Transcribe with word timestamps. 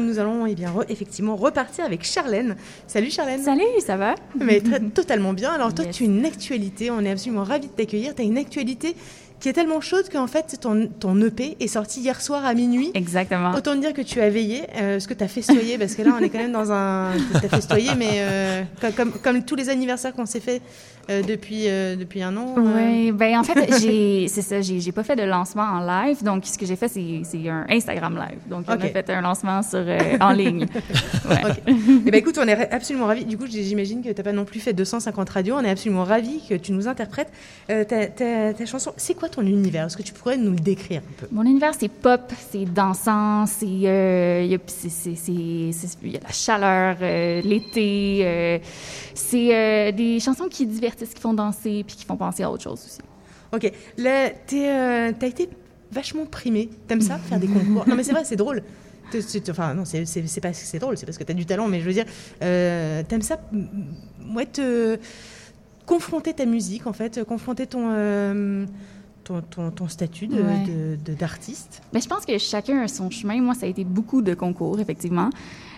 Nous 0.00 0.18
allons 0.18 0.46
eh 0.46 0.54
bien, 0.54 0.72
effectivement 0.88 1.36
repartir 1.36 1.84
avec 1.84 2.04
Charlène. 2.04 2.56
Salut 2.86 3.10
Charlène. 3.10 3.42
Salut, 3.42 3.62
ça 3.80 3.96
va? 3.96 4.14
Mais 4.38 4.60
totalement 4.94 5.32
bien. 5.32 5.52
Alors 5.52 5.74
toi, 5.74 5.84
tu 5.86 6.04
as 6.04 6.06
une 6.06 6.24
actualité, 6.24 6.90
on 6.90 7.00
est 7.00 7.10
absolument 7.10 7.44
ravis 7.44 7.68
de 7.68 7.72
t'accueillir. 7.72 8.14
Tu 8.14 8.22
as 8.22 8.24
une 8.24 8.38
actualité 8.38 8.96
qui 9.40 9.48
est 9.48 9.52
tellement 9.52 9.80
chaude 9.80 10.08
qu'en 10.10 10.26
fait, 10.26 10.58
ton, 10.60 10.88
ton 10.98 11.20
EP 11.20 11.56
est 11.60 11.66
sorti 11.68 12.00
hier 12.00 12.20
soir 12.20 12.44
à 12.44 12.54
minuit. 12.54 12.90
Exactement. 12.94 13.52
Autant 13.54 13.74
dire 13.76 13.92
que 13.92 14.00
tu 14.00 14.20
as 14.20 14.30
veillé, 14.30 14.62
euh, 14.76 14.98
ce 14.98 15.06
que 15.06 15.14
tu 15.14 15.22
as 15.24 15.28
festoyé, 15.28 15.78
parce 15.78 15.94
que 15.94 16.02
là, 16.02 16.12
on 16.18 16.22
est 16.22 16.30
quand 16.30 16.38
même 16.38 16.52
dans 16.52 16.72
un... 16.72 17.12
Tu 17.38 17.46
as 17.46 17.48
festoyé, 17.48 17.90
mais 17.96 18.16
euh, 18.16 18.62
comme, 18.96 19.12
comme, 19.12 19.44
tous 19.44 19.56
les 19.56 19.68
anniversaires 19.68 20.14
qu'on 20.14 20.26
s'est 20.26 20.40
fait 20.40 20.62
euh, 21.10 21.22
depuis, 21.22 21.68
euh, 21.68 21.96
depuis 21.96 22.22
un 22.22 22.36
an. 22.36 22.54
Oui, 22.56 23.12
ben 23.12 23.38
en 23.38 23.44
fait, 23.44 23.70
c'est 24.28 24.42
ça, 24.42 24.60
j'ai 24.62 24.92
pas 24.92 25.04
fait 25.04 25.16
de 25.16 25.22
lancement 25.22 25.64
en 25.64 25.80
live, 25.80 26.24
donc 26.24 26.46
ce 26.46 26.56
que 26.56 26.64
j'ai 26.64 26.76
fait, 26.76 26.88
c'est 26.88 27.48
un 27.48 27.66
Instagram 27.68 28.16
live. 28.16 28.38
Donc, 28.48 28.64
on 28.68 28.72
a 28.72 28.78
fait 28.78 29.10
un 29.10 29.20
lancement 29.20 29.62
sur, 29.62 29.84
en 30.20 30.32
ligne. 30.32 30.66
Ouais. 31.28 31.42
Okay. 31.44 31.60
Eh 32.06 32.10
ben, 32.10 32.14
écoute, 32.14 32.38
on 32.40 32.46
est 32.46 32.72
absolument 32.72 33.06
ravis. 33.06 33.24
Du 33.24 33.36
coup, 33.36 33.46
j'imagine 33.48 34.00
que 34.00 34.10
tu 34.10 34.14
n'as 34.14 34.22
pas 34.22 34.32
non 34.32 34.44
plus 34.44 34.60
fait 34.60 34.72
250 34.72 35.28
radios. 35.28 35.56
On 35.56 35.64
est 35.64 35.70
absolument 35.70 36.04
ravis 36.04 36.40
que 36.48 36.54
tu 36.54 36.70
nous 36.70 36.86
interprètes 36.86 37.32
ta, 37.66 37.84
ta, 37.84 38.54
ta 38.54 38.66
chanson. 38.66 38.92
C'est 38.96 39.14
quoi 39.14 39.25
ton 39.28 39.42
univers? 39.42 39.86
Est-ce 39.86 39.96
que 39.96 40.02
tu 40.02 40.12
pourrais 40.12 40.36
nous 40.36 40.50
le 40.50 40.58
décrire 40.58 41.00
un 41.00 41.20
peu? 41.20 41.26
Mon 41.30 41.44
univers, 41.44 41.72
c'est 41.78 41.88
pop, 41.88 42.32
c'est 42.50 42.64
dansant, 42.64 43.46
c'est 43.46 43.66
il 43.66 43.86
euh, 43.86 44.42
y, 44.42 44.50
y, 44.50 46.16
a 46.16 46.20
la 46.20 46.32
chaleur, 46.32 46.96
euh, 47.00 47.40
l'été. 47.42 48.20
Euh, 48.22 48.58
c'est 49.14 49.92
des 49.92 50.20
chansons 50.20 50.48
qui 50.48 50.66
divertissent, 50.66 51.14
qui 51.14 51.20
font 51.20 51.34
danser, 51.34 51.84
puis 51.86 51.96
qui 51.96 52.04
font 52.04 52.16
penser 52.16 52.42
à 52.42 52.50
autre 52.50 52.62
chose 52.62 52.84
aussi. 52.84 53.00
OK. 53.52 53.72
Là, 53.98 54.30
t'as 54.30 55.26
été 55.26 55.48
vachement 55.90 56.26
primé. 56.26 56.68
T'aimes 56.86 57.00
ça, 57.00 57.18
faire 57.18 57.38
des 57.38 57.46
concours? 57.46 57.86
Non, 57.88 57.94
mais 57.94 58.02
c'est 58.02 58.12
vrai, 58.12 58.24
c'est 58.24 58.36
drôle. 58.36 58.62
Enfin, 59.50 59.74
non, 59.74 59.84
c'est 59.84 60.40
pas 60.40 60.50
que 60.50 60.56
c'est 60.56 60.78
drôle, 60.80 60.98
c'est 60.98 61.06
parce 61.06 61.16
que 61.16 61.22
tu 61.24 61.30
as 61.30 61.34
du 61.34 61.46
talent, 61.46 61.68
mais 61.68 61.80
je 61.80 61.86
veux 61.86 61.92
dire, 61.92 62.06
t'aimes 62.40 63.22
ça, 63.22 63.40
ouais, 64.34 64.46
te 64.46 64.98
confronter 65.86 66.34
ta 66.34 66.44
musique, 66.44 66.86
en 66.86 66.92
fait, 66.92 67.22
confronter 67.24 67.66
ton 67.66 68.66
ton, 69.26 69.70
ton, 69.70 69.88
statut 69.88 70.28
d'artiste? 70.28 71.82
De, 71.82 71.88
Mais 71.92 72.00
je 72.00 72.08
pense 72.08 72.24
que 72.24 72.38
chacun 72.38 72.82
a 72.82 72.88
son 72.88 73.10
chemin. 73.10 73.40
Moi, 73.40 73.54
ça 73.54 73.66
a 73.66 73.68
été 73.68 73.84
beaucoup 73.84 74.22
de 74.22 74.34
concours, 74.34 74.78
effectivement. 74.80 75.30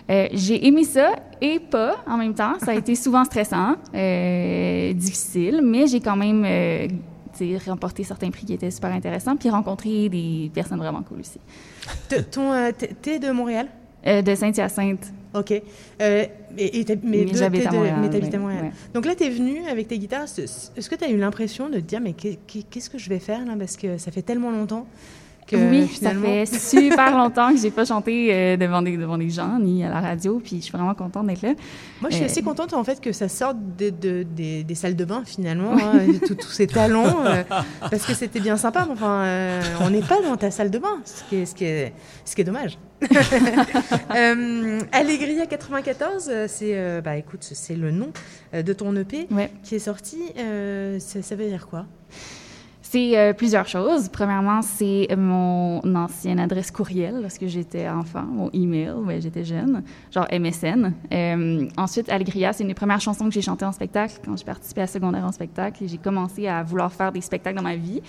Euh, 0.09 0.27
j'ai 0.33 0.65
aimé 0.65 0.83
ça 0.83 1.15
et 1.41 1.59
pas 1.59 1.97
en 2.07 2.17
même 2.17 2.33
temps. 2.33 2.53
Ça 2.59 2.71
a 2.71 2.75
été 2.75 2.95
souvent 2.95 3.23
stressant, 3.25 3.75
euh, 3.93 4.93
difficile, 4.93 5.61
mais 5.63 5.87
j'ai 5.87 5.99
quand 5.99 6.15
même 6.15 6.43
euh, 6.45 6.87
remporté 7.67 8.03
certains 8.03 8.31
prix 8.31 8.45
qui 8.45 8.53
étaient 8.53 8.71
super 8.71 8.91
intéressants, 8.91 9.35
puis 9.35 9.49
rencontré 9.49 10.09
des 10.09 10.51
personnes 10.53 10.79
vraiment 10.79 11.03
cool 11.03 11.19
aussi. 11.19 11.39
T'es 12.07 13.19
de 13.19 13.31
Montréal? 13.31 13.67
de 14.05 14.33
Saint-Hyacinthe. 14.33 15.11
OK. 15.33 15.61
Euh, 16.01 16.25
et, 16.57 16.85
mais, 17.03 17.27
j'habite 17.33 17.67
à 17.67 17.71
Montréal. 17.71 18.71
Donc 18.93 19.05
là, 19.05 19.15
tu 19.15 19.23
es 19.23 19.29
venu 19.29 19.65
avec 19.67 19.87
tes 19.87 19.99
guitares. 19.99 20.23
Est-ce 20.23 20.89
que 20.89 20.95
tu 20.95 21.03
as 21.03 21.09
eu 21.09 21.17
l'impression 21.17 21.69
de 21.69 21.75
te 21.75 21.85
dire, 21.85 22.01
mais 22.01 22.13
qu'est-ce 22.13 22.89
que 22.89 22.97
je 22.97 23.09
vais 23.09 23.19
faire 23.19 23.45
là? 23.45 23.55
Parce 23.57 23.77
que 23.77 23.97
ça 23.97 24.11
fait 24.11 24.21
tellement 24.21 24.51
longtemps 24.51 24.87
oui, 25.55 25.87
ça 25.87 26.11
fait 26.11 26.45
super 26.45 27.17
longtemps 27.17 27.51
que 27.53 27.59
j'ai 27.59 27.71
pas 27.71 27.85
chanté 27.85 28.29
euh, 28.31 28.57
devant, 28.57 28.81
des, 28.81 28.97
devant 28.97 29.17
des 29.17 29.29
gens 29.29 29.59
ni 29.59 29.83
à 29.83 29.89
la 29.89 29.99
radio, 29.99 30.39
puis 30.43 30.57
je 30.57 30.63
suis 30.63 30.71
vraiment 30.71 30.93
contente 30.93 31.27
d'être 31.27 31.41
là. 31.41 31.53
Moi, 32.01 32.09
je 32.09 32.15
suis 32.15 32.23
euh, 32.23 32.27
assez 32.27 32.41
contente 32.41 32.73
en 32.73 32.83
fait 32.83 33.01
que 33.01 33.11
ça 33.11 33.27
sorte 33.29 33.57
de, 33.77 33.89
des, 33.89 34.63
des, 34.63 34.75
salles 34.75 34.95
de 34.95 35.05
bain 35.05 35.23
finalement, 35.25 35.73
hein, 35.73 35.99
tous 36.27 36.51
ces 36.51 36.67
talons, 36.67 37.25
euh, 37.25 37.43
parce 37.79 38.05
que 38.05 38.13
c'était 38.13 38.39
bien 38.39 38.57
sympa. 38.57 38.87
Enfin, 38.89 39.59
on 39.81 39.89
n'est 39.89 40.01
pas 40.01 40.21
dans 40.21 40.37
ta 40.37 40.51
salle 40.51 40.71
de 40.71 40.79
bain, 40.79 40.99
ce 41.05 41.23
qui 41.29 41.37
est, 41.37 41.45
ce 41.45 41.55
qui 41.55 41.65
est, 41.65 41.93
ce 42.25 42.35
qui 42.35 42.41
est 42.41 42.45
dommage. 42.45 42.77
Allegria 44.91 45.45
94, 45.45 46.31
c'est 46.47 47.01
bah 47.01 47.15
écoute, 47.15 47.39
c'est 47.41 47.75
le 47.75 47.91
nom 47.91 48.11
de 48.53 48.73
ton 48.73 48.95
EP 48.95 49.27
qui 49.63 49.75
est 49.75 49.79
sorti. 49.79 50.17
Ça, 50.99 51.21
ça 51.21 51.35
veut 51.35 51.47
dire 51.47 51.67
quoi? 51.67 51.85
C'est 52.91 53.15
euh, 53.15 53.33
plusieurs 53.33 53.67
choses. 53.67 54.09
Premièrement, 54.09 54.63
c'est 54.63 55.07
mon 55.15 55.79
ancienne 55.95 56.39
adresse 56.39 56.71
courriel 56.71 57.19
lorsque 57.21 57.45
j'étais 57.45 57.87
enfant, 57.87 58.23
mon 58.23 58.49
email, 58.51 58.93
ouais, 59.05 59.21
j'étais 59.21 59.43
jeune, 59.43 59.83
genre 60.11 60.25
MSN. 60.31 60.93
Euh, 61.13 61.67
ensuite, 61.77 62.09
Allegria, 62.09 62.51
c'est 62.51 62.63
une 62.63 62.69
des 62.69 62.73
premières 62.73 62.99
chansons 62.99 63.25
que 63.25 63.31
j'ai 63.31 63.43
chantées 63.43 63.65
en 63.65 63.71
spectacle 63.73 64.15
quand 64.25 64.35
j'ai 64.35 64.43
participé 64.43 64.81
à 64.81 64.87
secondaire 64.87 65.23
en 65.23 65.31
spectacle 65.31 65.83
et 65.83 65.87
j'ai 65.87 65.99
commencé 65.99 66.47
à 66.47 66.63
vouloir 66.63 66.91
faire 66.91 67.11
des 67.11 67.21
spectacles 67.21 67.57
dans 67.57 67.63
ma 67.63 67.75
vie. 67.75 68.01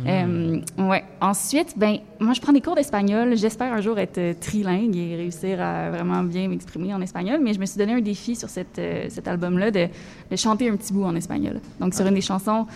Hmm. 0.00 0.06
Euh, 0.08 0.88
ouais. 0.88 1.04
Ensuite, 1.20 1.74
ben, 1.76 1.98
moi, 2.18 2.32
je 2.32 2.40
prends 2.40 2.54
des 2.54 2.62
cours 2.62 2.74
d'espagnol. 2.74 3.36
J'espère 3.36 3.70
un 3.74 3.82
jour 3.82 3.98
être 3.98 4.40
trilingue 4.40 4.96
et 4.96 5.16
réussir 5.16 5.60
à 5.60 5.90
vraiment 5.90 6.22
bien 6.22 6.48
m'exprimer 6.48 6.94
en 6.94 7.02
espagnol. 7.02 7.40
Mais 7.42 7.52
je 7.52 7.60
me 7.60 7.66
suis 7.66 7.76
donné 7.76 7.92
un 7.92 8.00
défi 8.00 8.34
sur 8.34 8.48
cette, 8.48 8.80
cet 9.10 9.28
album-là 9.28 9.70
de, 9.70 9.88
de, 10.30 10.36
chanter 10.36 10.70
un 10.70 10.76
petit 10.76 10.94
bout 10.94 11.04
en 11.04 11.14
espagnol. 11.14 11.60
Donc, 11.80 11.92
sur 11.92 12.06
une 12.06 12.14
des 12.14 12.22
chansons, 12.22 12.66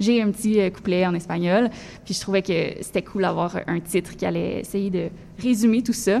j'ai 0.00 0.22
un 0.22 0.30
petit 0.30 0.60
euh, 0.60 0.70
couplet 0.70 1.06
en 1.06 1.14
espagnol. 1.14 1.70
Puis 2.04 2.14
je 2.14 2.20
trouvais 2.20 2.42
que 2.42 2.82
c'était 2.82 3.02
cool 3.02 3.22
d'avoir 3.22 3.56
un 3.66 3.80
titre 3.80 4.16
qui 4.16 4.26
allait 4.26 4.60
essayer 4.60 4.90
de 4.90 5.08
résumer 5.38 5.82
tout 5.82 5.92
ça. 5.92 6.20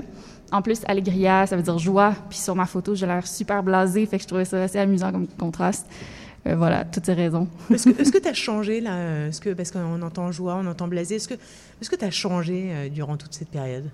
En 0.52 0.62
plus, 0.62 0.82
Allegria, 0.86 1.46
ça 1.46 1.56
veut 1.56 1.62
dire 1.62 1.78
joie. 1.78 2.14
Puis 2.28 2.38
sur 2.38 2.54
ma 2.54 2.66
photo, 2.66 2.94
j'ai 2.94 3.06
l'air 3.06 3.26
super 3.26 3.62
blasé. 3.62 4.06
Fait 4.06 4.16
que 4.18 4.22
je 4.22 4.28
trouvais 4.28 4.44
ça 4.44 4.62
assez 4.62 4.78
amusant 4.78 5.10
comme 5.10 5.26
contraste. 5.26 5.86
Euh, 6.46 6.54
voilà, 6.56 6.84
toutes 6.84 7.06
ces 7.06 7.14
raisons. 7.14 7.48
Est-ce 7.70 8.12
que 8.12 8.18
tu 8.18 8.28
as 8.28 8.34
changé, 8.34 8.80
là 8.80 9.30
-ce 9.30 9.40
que, 9.40 9.54
Parce 9.54 9.70
qu'on 9.70 10.02
entend 10.02 10.30
joie, 10.30 10.56
on 10.62 10.66
entend 10.66 10.88
blasé. 10.88 11.16
Est-ce 11.16 11.28
que 11.90 11.96
tu 11.96 12.04
as 12.04 12.10
changé 12.10 12.68
euh, 12.68 12.88
durant 12.88 13.16
toute 13.16 13.34
cette 13.34 13.48
période? 13.50 13.90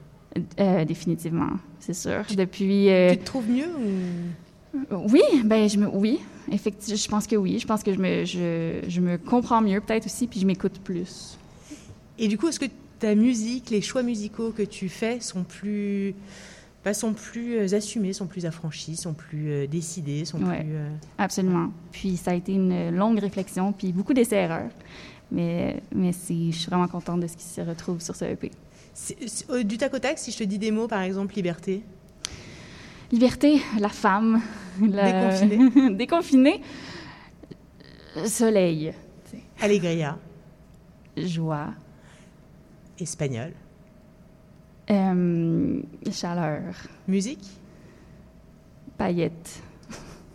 Définitivement, 0.86 1.50
c'est 1.80 1.94
sûr. 1.94 2.22
Depuis. 2.36 2.88
Tu 3.10 3.18
te 3.18 3.24
trouves 3.24 3.50
mieux 3.50 3.66
ou... 3.66 5.08
Oui, 5.08 5.22
ben 5.44 5.68
je 5.68 5.76
me, 5.78 5.88
oui, 5.88 6.20
effectivement, 6.50 6.96
je 6.96 7.08
pense 7.08 7.26
que 7.26 7.36
oui. 7.36 7.58
Je 7.58 7.66
pense 7.66 7.82
que 7.82 7.92
je 7.92 7.98
me, 7.98 8.24
je, 8.24 8.80
je 8.88 9.00
me 9.00 9.18
comprends 9.18 9.60
mieux 9.60 9.80
peut-être 9.80 10.06
aussi, 10.06 10.26
puis 10.26 10.40
je 10.40 10.46
m'écoute 10.46 10.80
plus. 10.82 11.38
Et 12.18 12.28
du 12.28 12.36
coup, 12.36 12.48
est-ce 12.48 12.60
que 12.60 12.66
ta 12.98 13.14
musique, 13.14 13.70
les 13.70 13.80
choix 13.80 14.02
musicaux 14.02 14.50
que 14.50 14.62
tu 14.62 14.88
fais 14.88 15.20
sont 15.20 15.42
plus, 15.42 16.14
bah, 16.84 16.94
sont 16.94 17.14
plus 17.14 17.56
euh, 17.56 17.74
assumés, 17.74 18.12
sont 18.12 18.26
plus 18.26 18.46
affranchis, 18.46 18.96
sont 18.96 19.14
plus 19.14 19.50
euh, 19.50 19.66
décidés, 19.66 20.24
sont 20.24 20.38
plus... 20.38 20.48
Euh, 20.50 20.90
absolument. 21.18 21.70
Puis 21.92 22.16
ça 22.16 22.32
a 22.32 22.34
été 22.34 22.52
une 22.52 22.90
longue 22.90 23.18
réflexion, 23.18 23.72
puis 23.72 23.92
beaucoup 23.92 24.14
d'essais-erreurs. 24.14 24.70
Mais, 25.32 25.82
mais 25.94 26.12
je 26.12 26.50
suis 26.50 26.66
vraiment 26.68 26.88
contente 26.88 27.20
de 27.20 27.26
ce 27.26 27.36
qui 27.36 27.44
se 27.44 27.60
retrouve 27.60 28.00
sur 28.00 28.16
ce 28.16 28.24
EP. 28.24 28.50
du 29.64 29.78
tac 29.78 29.94
au 29.94 29.98
tac, 29.98 30.18
si 30.18 30.32
je 30.32 30.38
te 30.38 30.44
dis 30.44 30.58
des 30.58 30.70
mots, 30.70 30.88
par 30.88 31.02
exemple, 31.02 31.34
liberté? 31.34 31.82
Liberté, 33.12 33.60
la 33.78 33.88
femme. 33.88 34.40
La... 34.80 35.30
Déconfiné. 35.30 35.90
Déconfiné. 35.96 36.62
Soleil. 38.26 38.92
Allegria. 39.60 40.18
Joie. 41.16 41.74
Espagnol. 42.98 43.52
Euh, 44.90 45.82
chaleur. 46.12 46.74
Musique. 47.08 47.46
Paillettes. 48.96 49.62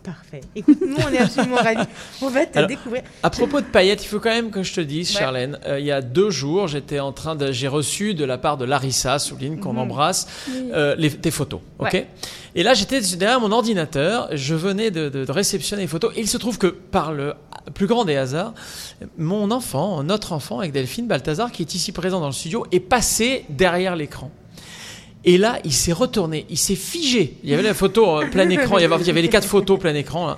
Parfait. 0.06 0.40
Écoute, 0.54 0.78
nous, 0.86 0.94
on 1.04 1.12
est 1.12 1.18
absolument 1.18 1.56
ravis. 1.56 1.88
On 2.22 2.28
va 2.28 2.46
te 2.46 2.64
découvrir. 2.64 3.02
À 3.24 3.30
propos 3.30 3.60
de 3.60 3.66
paillettes, 3.66 4.04
il 4.04 4.06
faut 4.06 4.20
quand 4.20 4.30
même 4.30 4.52
que 4.52 4.62
je 4.62 4.72
te 4.72 4.80
dise, 4.80 5.10
Charlène, 5.10 5.58
euh, 5.66 5.80
il 5.80 5.86
y 5.86 5.90
a 5.90 6.00
deux 6.00 6.30
jours, 6.30 6.68
j'étais 6.68 7.00
en 7.00 7.10
train 7.10 7.34
de, 7.34 7.50
j'ai 7.50 7.66
reçu 7.66 8.14
de 8.14 8.24
la 8.24 8.38
part 8.38 8.56
de 8.56 8.64
Larissa 8.64 9.18
Souline, 9.18 9.58
qu'on 9.58 9.72
mhm. 9.72 9.80
embrasse, 9.80 10.28
euh, 10.48 10.94
les, 10.96 11.10
tes 11.10 11.32
photos. 11.32 11.58
Ok. 11.80 12.06
Et 12.54 12.62
là, 12.62 12.72
j'étais 12.72 13.00
derrière 13.16 13.40
mon 13.40 13.50
ordinateur, 13.50 14.28
je 14.32 14.54
venais 14.54 14.92
de, 14.92 15.08
de, 15.08 15.30
réceptionner 15.30 15.82
les 15.82 15.88
photos, 15.88 16.12
et 16.14 16.20
il 16.20 16.28
se 16.28 16.38
trouve 16.38 16.56
que 16.56 16.68
par 16.68 17.12
le 17.12 17.34
plus 17.74 17.88
grand 17.88 18.04
des 18.04 18.14
hasards, 18.14 18.54
mon 19.18 19.50
enfant, 19.50 20.04
notre 20.04 20.32
enfant 20.32 20.60
avec 20.60 20.70
Delphine 20.70 21.08
Balthazar, 21.08 21.50
qui 21.50 21.62
est 21.62 21.74
ici 21.74 21.90
présent 21.90 22.20
dans 22.20 22.26
le 22.26 22.32
studio, 22.32 22.64
est 22.70 22.78
passé 22.78 23.44
derrière 23.48 23.96
l'écran. 23.96 24.30
Et 25.24 25.38
là, 25.38 25.58
il 25.64 25.72
s'est 25.72 25.92
retourné, 25.92 26.46
il 26.50 26.58
s'est 26.58 26.76
figé. 26.76 27.36
Il 27.42 27.50
y 27.50 27.54
avait 27.54 27.62
la 27.62 27.74
photo 27.74 28.20
euh, 28.20 28.26
plein 28.26 28.48
écran, 28.48 28.78
il 28.78 28.82
y 28.82 28.84
avait, 28.84 28.96
il 28.96 29.06
y 29.06 29.10
avait 29.10 29.22
les 29.22 29.28
quatre 29.28 29.46
photos 29.46 29.78
plein 29.78 29.94
écran. 29.94 30.36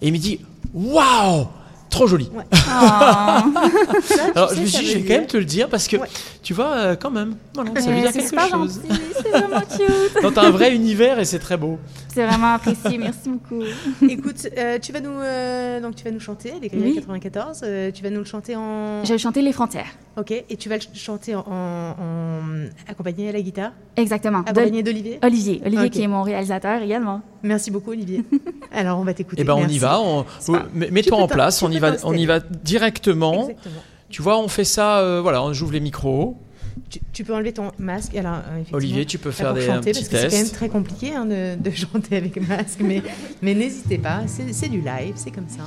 Et 0.00 0.08
il 0.08 0.12
me 0.12 0.18
dit 0.18 0.40
Waouh 0.74 1.48
trop 1.92 2.08
joli. 2.08 2.28
Ah. 2.74 3.44
Alors 4.34 4.54
je 4.54 4.62
me 4.62 4.66
suis 4.66 4.78
dit, 4.84 4.92
je 4.92 4.98
vais 4.98 5.04
quand 5.04 5.14
même 5.14 5.26
te 5.26 5.36
le 5.36 5.44
dire 5.44 5.68
parce 5.68 5.86
que 5.88 5.96
tu 6.42 6.54
vois, 6.54 6.70
euh, 6.70 6.96
quand 6.96 7.10
même, 7.10 7.34
voilà, 7.54 7.70
ça 7.78 7.90
veut 7.90 8.00
dire 8.00 8.12
quelque 8.12 8.50
chose. 8.50 8.80
C'est 9.22 9.28
vraiment 9.28 9.60
cute. 9.76 10.34
T'as 10.34 10.42
un 10.42 10.50
vrai 10.50 10.74
univers 10.74 11.18
et 11.18 11.26
c'est 11.26 11.38
très 11.38 11.58
beau. 11.58 11.78
C'est 12.08 12.24
vraiment 12.24 12.54
apprécié, 12.54 12.96
merci 12.96 13.28
beaucoup. 13.28 13.62
Écoute, 14.08 14.48
euh, 14.56 14.78
tu 14.80 14.92
vas 14.92 15.00
nous 15.00 15.10
euh, 15.10 15.80
donc 15.80 15.96
tu 15.96 16.04
vas 16.04 16.10
nous 16.10 16.20
chanter 16.20 16.54
les 16.62 16.70
oui. 16.72 16.94
94. 16.94 17.64
tu 17.92 18.02
vas 18.02 18.10
nous 18.10 18.20
le 18.20 18.24
chanter 18.24 18.56
en. 18.56 19.04
Je 19.04 19.12
vais 19.12 19.18
chanter 19.18 19.42
les 19.42 19.52
frontières. 19.52 19.90
Ok, 20.16 20.30
et 20.30 20.56
tu 20.56 20.68
vas 20.70 20.76
le 20.76 20.82
chanter 20.94 21.34
en, 21.34 21.94
accompagné 22.88 23.28
à 23.28 23.32
la 23.32 23.42
guitare? 23.42 23.72
Exactement. 23.96 24.40
Accompagné 24.40 24.82
d'Olivier? 24.82 25.18
Olivier, 25.22 25.60
Olivier 25.66 25.90
qui 25.90 26.02
est 26.02 26.08
mon 26.08 26.22
réalisateur 26.22 26.80
également. 26.80 27.20
Merci 27.42 27.70
beaucoup 27.70 27.90
Olivier. 27.90 28.24
Alors 28.72 28.98
on 28.98 29.04
va 29.04 29.14
t'écouter. 29.14 29.42
Eh 29.42 29.44
ben 29.44 29.54
on 29.54 29.68
y 29.68 29.78
va. 29.78 30.00
Mets-toi 30.74 31.18
en 31.18 31.28
place. 31.28 31.62
On 31.62 31.70
y 31.70 31.78
va. 31.78 31.92
On 32.04 32.14
y 32.14 32.26
va 32.26 32.40
directement. 32.40 33.48
Tu 34.08 34.22
vois, 34.22 34.38
on 34.38 34.48
fait 34.48 34.64
ça. 34.64 35.20
voilà, 35.20 35.42
on 35.42 35.52
j'ouvre 35.52 35.72
les 35.72 35.80
micros. 35.80 36.36
Tu, 37.12 37.24
peux 37.24 37.34
enlever 37.34 37.52
ton 37.52 37.70
masque. 37.78 38.14
Alors, 38.16 38.36
euh, 38.36 38.62
Olivier, 38.72 39.06
tu 39.06 39.18
peux 39.18 39.30
faire 39.30 39.54
des 39.54 39.66
chanter, 39.66 39.92
parce 39.92 40.08
que 40.08 40.16
C'est 40.16 40.28
quand 40.28 40.36
même 40.36 40.50
très 40.50 40.68
compliqué 40.68 41.14
hein, 41.14 41.24
de, 41.24 41.56
de, 41.56 41.70
chanter 41.74 42.16
avec 42.16 42.36
masque, 42.48 42.80
mais, 42.80 43.02
mais 43.40 43.54
n'hésitez 43.54 43.98
pas, 43.98 44.22
c'est 44.26 44.68
du 44.68 44.80
live, 44.80 45.14
c'est 45.16 45.30
comme 45.30 45.48
ça. 45.48 45.64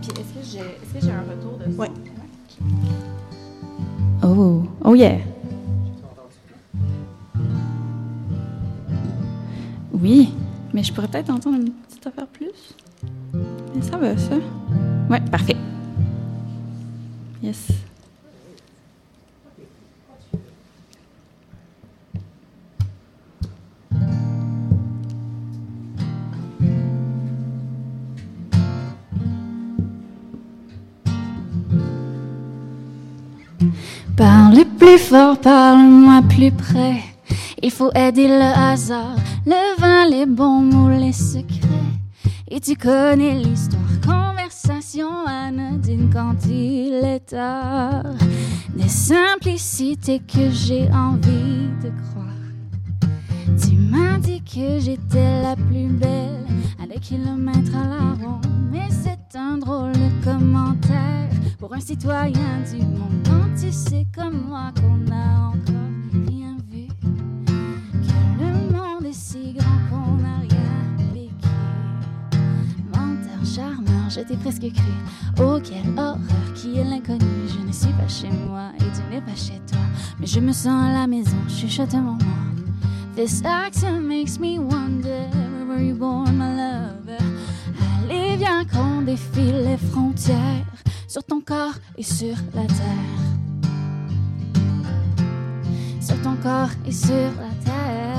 Puis 0.00 0.10
est-ce 0.10 0.94
que 0.94 1.06
j'ai 1.06 1.12
un 1.12 1.22
retour 1.22 1.58
de 1.58 1.64
ça? 1.64 1.80
Ouais. 1.80 1.90
Oh, 4.22 4.64
oh 4.84 4.94
yeah. 4.94 5.18
Oui, 10.08 10.32
mais 10.72 10.84
je 10.84 10.92
pourrais 10.92 11.08
peut-être 11.08 11.30
entendre 11.30 11.56
une 11.56 11.72
petite 11.72 12.06
affaire 12.06 12.28
plus. 12.28 12.46
Mais 13.74 13.82
ça 13.82 13.96
va, 13.96 14.16
ça. 14.16 14.36
Ouais, 15.10 15.20
parfait. 15.32 15.56
Yes. 17.42 17.66
Parle 34.16 34.64
plus 34.78 34.98
fort, 34.98 35.36
parle-moi 35.40 36.22
plus 36.28 36.52
près. 36.52 37.15
Il 37.62 37.70
faut 37.70 37.90
aider 37.94 38.28
le 38.28 38.42
hasard, 38.42 39.16
le 39.46 39.80
vin, 39.80 40.08
les 40.10 40.26
bons 40.26 40.60
mots, 40.60 40.90
les 40.90 41.12
secrets. 41.12 41.56
Et 42.48 42.60
tu 42.60 42.76
connais 42.76 43.34
l'histoire, 43.34 43.80
conversation 44.04 45.08
anodine 45.26 46.10
quand 46.12 46.36
il 46.46 47.00
est 47.02 47.30
tard. 47.30 48.04
Des 48.76 48.88
simplicités 48.88 50.20
que 50.20 50.50
j'ai 50.50 50.88
envie 50.92 51.70
de 51.82 51.90
croire. 52.10 52.26
Tu 53.58 53.74
m'as 53.76 54.18
dit 54.18 54.42
que 54.42 54.78
j'étais 54.78 55.42
la 55.42 55.56
plus 55.56 55.88
belle, 55.88 56.46
à 56.82 56.86
des 56.86 57.00
kilomètres 57.00 57.74
à 57.74 57.88
la 57.88 58.26
ronde. 58.26 58.46
Mais 58.70 58.88
c'est 58.90 59.38
un 59.38 59.56
drôle 59.56 59.92
de 59.92 60.24
commentaire 60.24 61.30
pour 61.58 61.74
un 61.74 61.80
citoyen 61.80 62.60
du 62.70 62.84
monde. 62.84 63.24
Quand 63.24 63.60
tu 63.60 63.72
sais 63.72 64.06
comme 64.14 64.46
moi 64.48 64.72
qu'on 64.76 65.10
a 65.10 65.48
encore 65.48 65.95
charmeur, 73.46 74.10
je 74.10 74.20
t'ai 74.20 74.36
presque 74.36 74.72
cru. 74.72 74.92
Oh, 75.40 75.58
quelle 75.62 75.88
horreur, 75.96 76.18
qui 76.54 76.78
est 76.78 76.84
l'inconnu. 76.84 77.24
Je 77.48 77.66
ne 77.66 77.72
suis 77.72 77.92
pas 77.92 78.08
chez 78.08 78.30
moi 78.30 78.70
et 78.76 78.80
tu 78.80 79.02
n'es 79.10 79.20
pas 79.20 79.36
chez 79.36 79.60
toi. 79.70 79.80
Mais 80.18 80.26
je 80.26 80.40
me 80.40 80.52
sens 80.52 80.84
à 80.88 80.92
la 80.92 81.06
maison, 81.06 81.36
chuchote 81.48 81.94
mon 81.94 82.12
nom. 82.12 82.36
This 83.14 83.42
accent 83.44 84.00
makes 84.02 84.38
me 84.38 84.58
wonder 84.58 85.28
where 85.32 85.66
were 85.66 85.82
you 85.82 85.94
born, 85.94 86.36
my 86.36 86.50
lover? 86.50 87.22
Allez, 88.04 88.36
viens 88.36 88.64
qu'on 88.64 89.02
défile 89.02 89.64
les 89.64 89.78
frontières 89.78 90.66
sur 91.08 91.24
ton 91.24 91.40
corps 91.40 91.78
et 91.96 92.02
sur 92.02 92.36
la 92.54 92.66
terre. 92.66 93.16
Sur 96.00 96.20
ton 96.22 96.36
corps 96.36 96.70
et 96.86 96.92
sur 96.92 97.30
la 97.40 97.54
terre. 97.64 98.15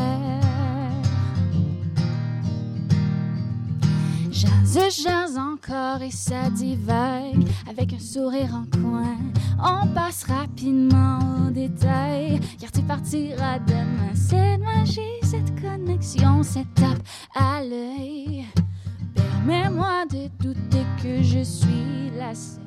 Jase, 4.38 5.01
jase 5.01 5.36
encore 5.36 6.04
et 6.04 6.12
ça 6.12 6.51
divague 6.51 7.44
avec 7.68 7.92
un 7.94 8.00
sourire 8.00 8.54
en 8.54 8.66
coin. 8.80 9.18
On 9.57 9.88
passe 9.88 10.25
rapidement 10.25 11.18
aux 11.48 11.50
détails 11.50 12.39
car 12.60 12.72
tu 12.72 12.84
partiras 12.84 13.57
demain. 13.57 14.13
Cette 14.13 14.62
magie, 14.62 15.01
cette 15.24 15.60
connexion, 15.60 16.44
cette 16.44 16.72
tape 16.75 17.01
à 17.34 17.63
l'œil. 17.63 18.45
Permets-moi 19.16 20.06
de 20.12 20.28
douter 20.44 20.86
que 21.01 21.24
je 21.24 21.44
suis 21.44 22.12
la 22.16 22.36
seule. 22.36 22.67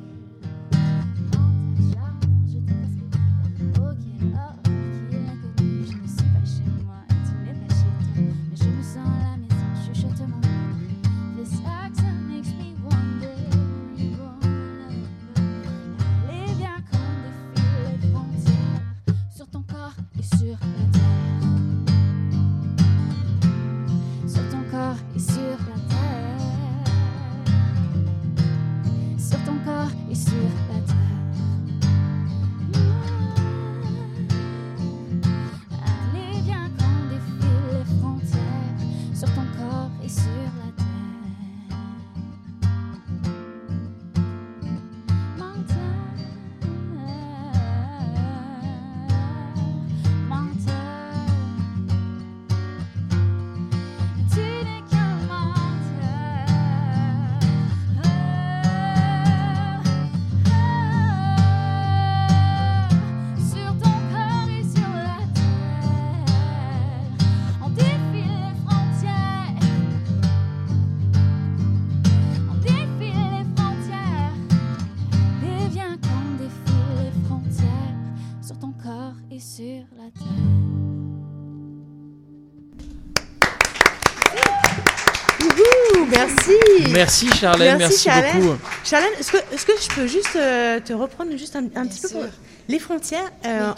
Merci 86.92 87.28
Charlène, 87.30 87.78
merci, 87.78 88.08
beaucoup. 88.08 88.56
Charlène, 88.84 89.12
est-ce 89.18 89.32
que, 89.32 89.72
je 89.80 89.94
peux 89.94 90.06
juste 90.06 90.36
euh, 90.36 90.78
te 90.80 90.92
reprendre 90.92 91.34
juste 91.38 91.56
un, 91.56 91.64
petit 91.86 92.00
peu 92.02 92.08
pour... 92.08 92.24
Les 92.68 92.78
frontières, 92.78 93.32
euh, 93.46 93.72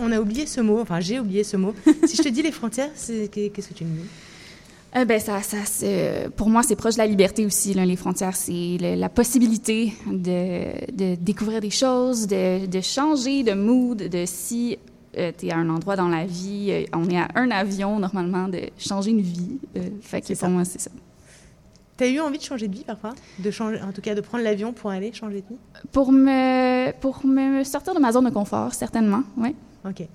on, 0.00 0.12
a 0.12 0.20
oublié 0.20 0.46
ce 0.46 0.60
mot, 0.60 0.80
enfin 0.80 1.00
j'ai 1.00 1.18
oublié 1.18 1.42
ce 1.42 1.56
mot. 1.56 1.74
si 2.06 2.16
je 2.16 2.22
te 2.22 2.28
dis 2.28 2.42
les 2.42 2.52
frontières, 2.52 2.90
qu'est-ce 2.94 3.68
que 3.68 3.74
tu 3.74 3.84
me 3.84 3.96
dis? 3.96 4.08
Euh, 4.96 5.04
ben 5.04 5.20
ça, 5.20 5.42
ça 5.42 5.56
pour 6.36 6.48
moi, 6.48 6.62
c'est 6.62 6.76
proche 6.76 6.94
de 6.94 6.98
la 7.00 7.06
liberté 7.06 7.44
aussi. 7.44 7.74
Là, 7.74 7.84
les 7.84 7.96
frontières, 7.96 8.36
c'est 8.36 8.78
la 8.78 9.08
possibilité 9.08 9.92
de, 10.06 10.92
de, 10.92 11.16
découvrir 11.16 11.60
des 11.60 11.70
choses, 11.70 12.28
de, 12.28 12.66
de, 12.66 12.80
changer 12.80 13.42
de 13.42 13.52
mood, 13.52 13.98
de 13.98 14.24
si 14.26 14.78
tu 15.12 15.46
es 15.46 15.52
à 15.52 15.56
un 15.56 15.68
endroit 15.70 15.96
dans 15.96 16.08
la 16.08 16.26
vie, 16.26 16.86
on 16.94 17.08
est 17.08 17.18
à 17.18 17.28
un 17.34 17.50
avion 17.50 17.98
normalement, 17.98 18.48
de 18.48 18.60
changer 18.78 19.10
une 19.10 19.20
vie. 19.20 19.58
fait 20.02 20.20
que 20.20 20.34
pour 20.38 20.48
moi, 20.48 20.64
c'est 20.64 20.80
ça. 20.80 20.90
Tu 21.96 22.04
as 22.04 22.08
eu 22.08 22.20
envie 22.20 22.38
de 22.38 22.44
changer 22.44 22.68
de 22.68 22.74
vie 22.74 22.84
parfois? 22.84 23.12
De 23.40 23.50
changer, 23.50 23.80
En 23.82 23.90
tout 23.90 24.00
cas, 24.00 24.14
de 24.14 24.20
prendre 24.20 24.44
l'avion 24.44 24.72
pour 24.72 24.90
aller 24.90 25.12
changer 25.12 25.40
de 25.40 25.48
vie? 25.48 25.60
Pour 25.90 26.12
me, 26.12 26.92
pour 27.00 27.26
me 27.26 27.64
sortir 27.64 27.92
de 27.92 27.98
ma 27.98 28.12
zone 28.12 28.26
de 28.26 28.30
confort, 28.30 28.72
certainement, 28.72 29.24
oui. 29.36 29.56
OK. 29.84 30.06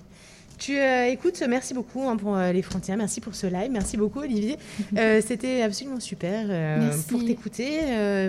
Tu 0.58 0.78
euh, 0.78 1.06
écoutes, 1.06 1.42
merci 1.48 1.74
beaucoup 1.74 2.02
hein, 2.02 2.16
pour 2.16 2.36
euh, 2.36 2.52
les 2.52 2.62
frontières, 2.62 2.96
merci 2.96 3.20
pour 3.20 3.34
ce 3.34 3.46
live, 3.46 3.70
merci 3.70 3.96
beaucoup 3.96 4.20
Olivier. 4.20 4.56
Euh, 4.96 5.20
c'était 5.26 5.62
absolument 5.62 5.98
super 5.98 6.46
pour 7.08 7.24
t'écouter, 7.24 7.80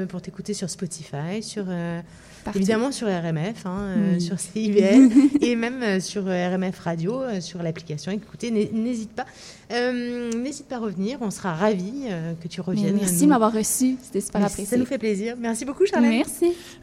pour 0.09 0.21
t'écouter 0.21 0.53
sur 0.53 0.69
Spotify, 0.69 1.43
sur 1.43 1.65
Évidemment 2.53 2.91
sur 2.91 3.07
RMF, 3.07 3.65
hein, 3.65 4.19
sur 4.19 4.39
CIBL 4.39 5.09
et 5.41 5.55
même 5.55 5.99
sur 5.99 6.23
RMF 6.23 6.79
Radio, 6.79 7.21
sur 7.39 7.61
l'application. 7.61 8.11
Écoutez, 8.11 8.51
n'hésite 8.51 9.11
pas. 9.11 9.25
n'hésite 9.71 10.67
pas 10.67 10.77
à 10.77 10.79
revenir, 10.79 11.19
on 11.21 11.31
sera 11.31 11.53
ravis 11.53 12.05
que 12.41 12.47
tu 12.47 12.61
reviennes. 12.61 12.97
merci 12.99 13.21
de 13.21 13.29
m'avoir 13.29 13.53
reçu, 13.53 13.97
c'était 14.01 14.21
super 14.21 14.43
apprécié. 14.43 14.65
Ça 14.65 14.77
nous 14.77 14.85
fait 14.85 14.97
plaisir. 14.99 15.35
Merci 15.37 15.65
beaucoup 15.65 15.85
Charlotte. 15.85 16.09
Merci. 16.09 16.53